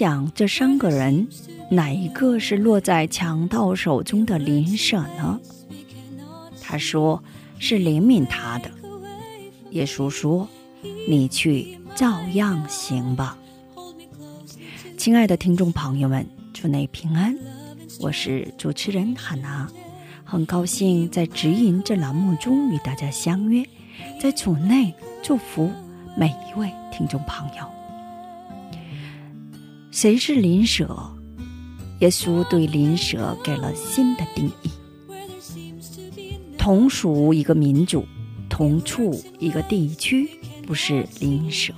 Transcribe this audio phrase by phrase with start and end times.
[0.00, 1.28] 想，这三个人
[1.70, 5.38] 哪一个是落在强盗手中的邻舍呢？
[6.58, 7.22] 他说
[7.58, 8.70] 是怜悯他的。
[9.72, 10.48] 耶稣说
[11.06, 13.36] ：“你去照样行吧。”
[14.96, 17.36] 亲爱的听众朋友们，祝你平安。
[18.00, 19.68] 我是主持人海娜，
[20.24, 23.62] 很高兴在指引这栏目中与大家相约，
[24.18, 25.70] 在主内祝福
[26.16, 27.79] 每一位听众朋友。
[29.90, 30.96] 谁是邻舍？
[31.98, 34.70] 耶稣对邻舍给了新的定义：
[36.56, 38.04] 同属一个民族、
[38.48, 40.30] 同处一个地区，
[40.64, 41.74] 不是邻舍。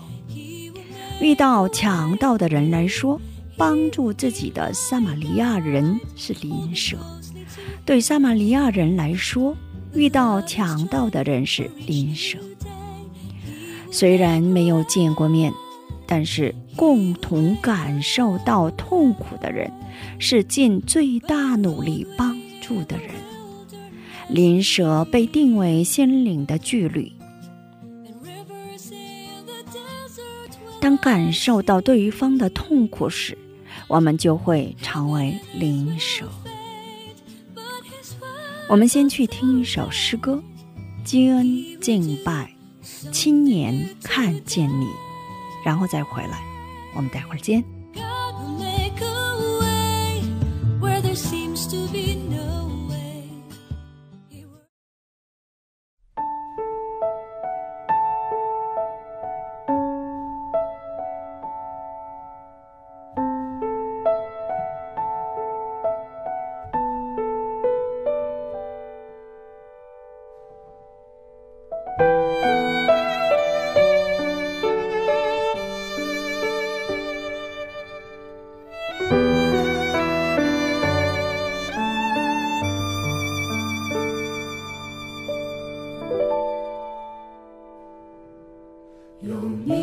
[1.22, 3.18] 遇到强盗的人来说，
[3.56, 6.98] 帮助自己的撒玛利亚人是邻舍；
[7.86, 9.56] 对撒玛利亚人来说，
[9.94, 12.38] 遇到强盗的人是邻舍。
[13.90, 15.50] 虽然没有见过面。
[16.04, 19.70] 但是，共同感受到痛苦的人，
[20.18, 23.10] 是尽最大努力帮助的人。
[24.28, 27.14] 邻舍被定为心灵的距离。
[30.80, 33.36] 当感受到对方的痛苦时，
[33.86, 36.26] 我们就会成为邻舍。
[38.68, 40.42] 我们先去听一首诗歌，
[41.06, 41.46] 《基恩
[41.80, 42.50] 敬拜》，
[43.10, 44.86] 亲眼看见你。
[45.64, 46.42] 然后再回来，
[46.94, 47.71] 我们待会儿见。
[89.22, 89.81] 有你，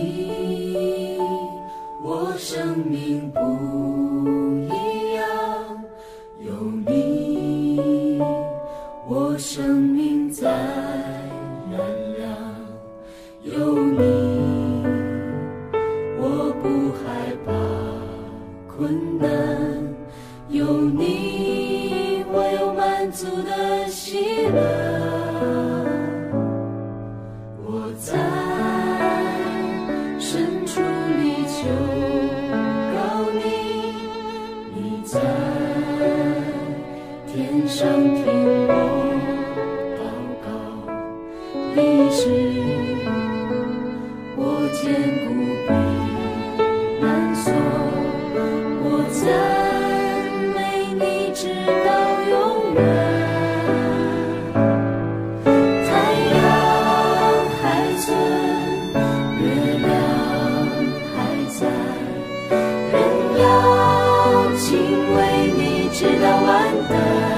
[66.90, 67.29] Lord.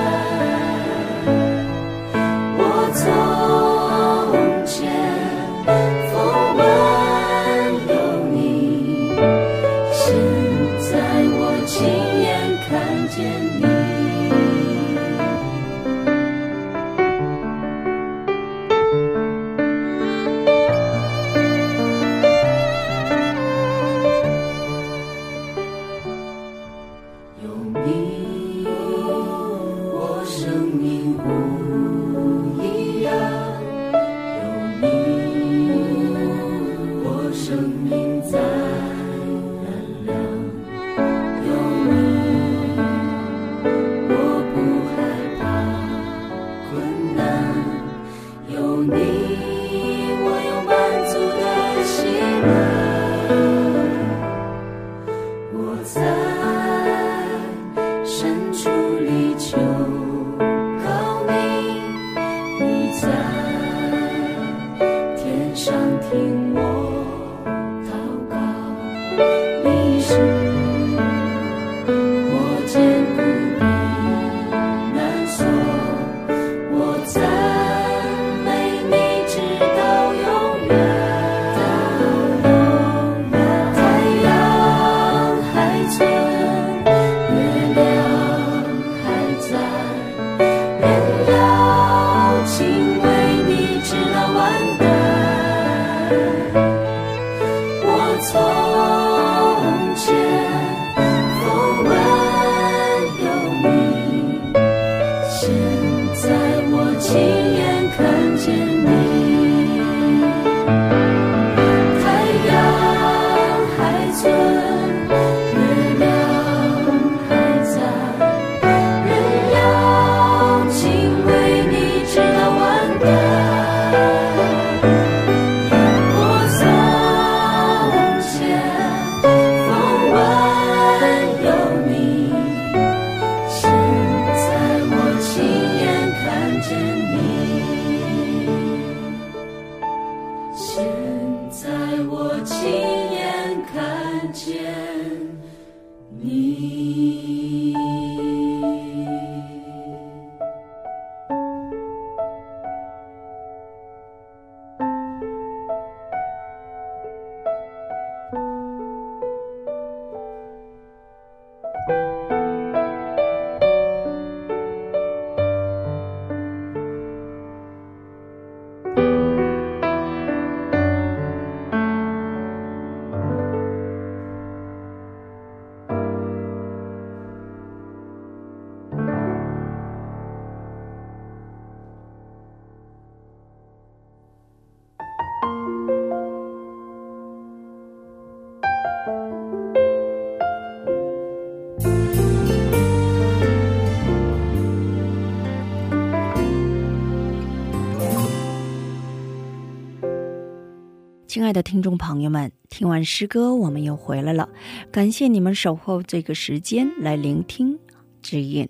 [201.31, 204.50] 亲爱的听众朋友们，听完诗歌，我们又回来了。
[204.92, 207.80] 感谢你们守候这个时间来聆听
[208.22, 208.68] 指引。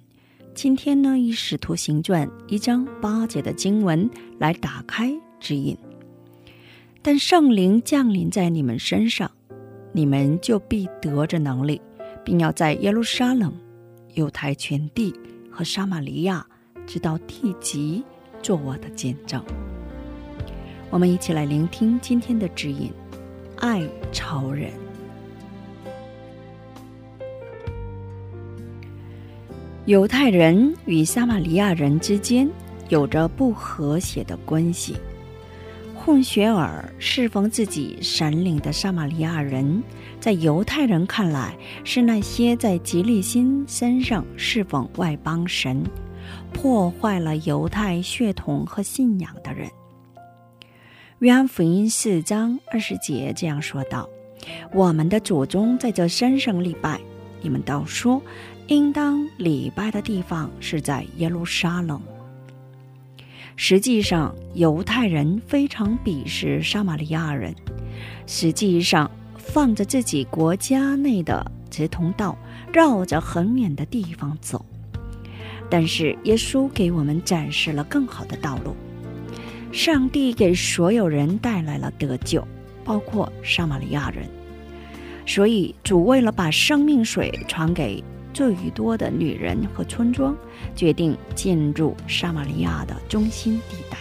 [0.54, 5.76] 今天呢，以《使徒行传》一章八节的经文来打开指引。
[7.02, 9.32] 但圣灵降临在你们身上，
[9.92, 11.82] 你们就必得着能力，
[12.24, 13.52] 并要在耶路撒冷、
[14.14, 15.12] 犹太全地
[15.50, 16.46] 和撒玛利亚，
[16.86, 18.04] 直到地极，
[18.44, 19.44] 做我的见证。
[20.92, 22.92] 我们一起来聆听今天的指引：
[23.60, 24.70] 爱超人。
[29.86, 32.48] 犹太人与撒玛利亚人之间
[32.90, 34.98] 有着不和谐的关系。
[35.96, 39.82] 混血儿侍奉自己神灵的撒玛利亚人，
[40.20, 41.56] 在犹太人看来
[41.86, 45.82] 是那些在吉利心山上侍奉外邦神、
[46.52, 49.70] 破坏了犹太血统和信仰的人。
[51.22, 54.10] 约翰福音四章二十节这样说道
[54.74, 57.00] ：“我们的祖宗在这山上礼拜，
[57.44, 58.20] 你们倒说，
[58.66, 62.02] 应当礼拜的地方是在耶路撒冷。
[63.56, 67.54] 实际上，犹太人非常鄙视撒玛利亚人，
[68.26, 72.36] 实际上放着自己国家内的直通道，
[72.74, 74.66] 绕着很远的地方走。
[75.70, 78.76] 但是，耶稣给我们展示了更好的道路。”
[79.72, 82.46] 上帝给所有人带来了得救，
[82.84, 84.28] 包括撒玛利亚人。
[85.26, 90.36] 所以主为了把生命水传给最多的女人和村庄，
[90.76, 93.98] 决定进入撒玛利亚的中心地带。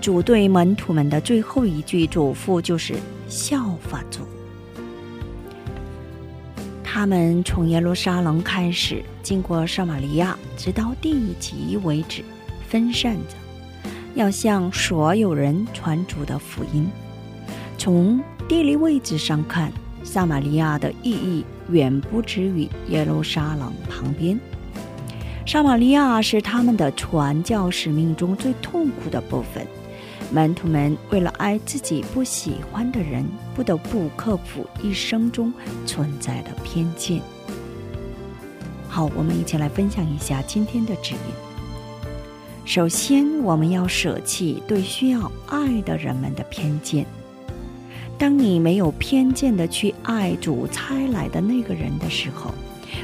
[0.00, 2.94] 主对门徒们的最后一句嘱咐就是
[3.28, 4.20] 效法主。
[6.84, 12.22] 他们从耶路撒冷开始，经过撒玛利亚，直到地极为止。
[12.68, 13.34] 分散着，
[14.14, 16.88] 要向所有人传主的福音。
[17.78, 24.38] 从地理位置上看，撒玛利亚的意义远不止于耶路撒冷旁边。
[25.46, 29.66] 撒玛利亚是他们的传教使命中最痛苦的部分。
[30.32, 35.52] 门徒们为了爱自己不喜欢的人，不得不克服一生中
[35.86, 37.20] 存在的偏见。
[38.88, 41.45] 好，我们一起来分享一下今天的指引。
[42.66, 47.06] 首先，我们要舍弃对需要爱的人们的偏见。
[48.18, 52.52] 当你没有偏见的去爱主差来的那个人的时候，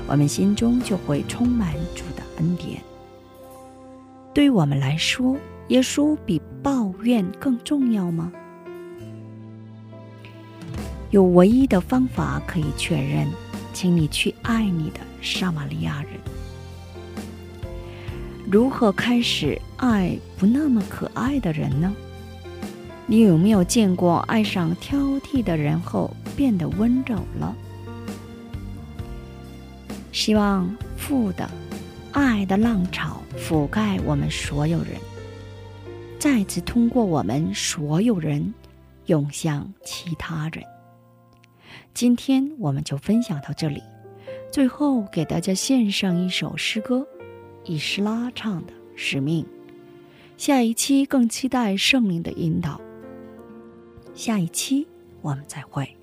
[0.08, 2.82] 我们心中就会充满主的恩典。
[4.34, 5.36] 对我们来说，
[5.68, 8.32] 耶稣比抱怨更重要吗？
[11.10, 13.28] 有唯一的方法可以确认，
[13.72, 16.31] 请你去爱你的撒玛利亚人。
[18.52, 21.90] 如何开始爱不那么可爱的人呢？
[23.06, 27.56] 你有没有见过爱上挑剔的人后变得温柔了？
[30.12, 31.50] 希望父的
[32.12, 34.96] 爱的浪潮覆盖我们所有人，
[36.18, 38.52] 再次通过我们所有人
[39.06, 40.62] 涌向其他人。
[41.94, 43.82] 今天我们就分享到这里，
[44.50, 47.06] 最后给大家献上一首诗歌，
[47.64, 49.44] 以诗拉唱的《使命》。
[50.36, 52.80] 下一期更期待圣灵的引导。
[54.14, 54.86] 下一期
[55.20, 56.01] 我们再会。